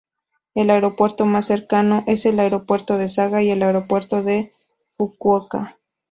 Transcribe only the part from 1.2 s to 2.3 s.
más cercano es